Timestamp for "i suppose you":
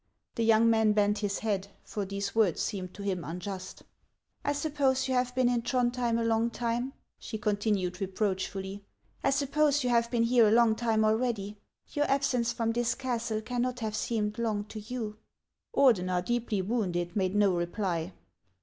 4.43-5.13, 9.23-9.91